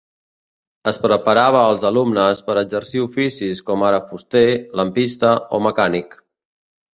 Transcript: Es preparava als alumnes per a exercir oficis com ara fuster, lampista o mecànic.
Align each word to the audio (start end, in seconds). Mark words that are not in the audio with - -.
Es 0.91 0.97
preparava 1.01 1.59
als 1.73 1.85
alumnes 1.89 2.41
per 2.47 2.55
a 2.55 2.63
exercir 2.67 3.03
oficis 3.03 3.61
com 3.69 3.85
ara 3.91 4.01
fuster, 4.07 4.43
lampista 4.81 5.35
o 5.59 5.63
mecànic. 5.69 6.19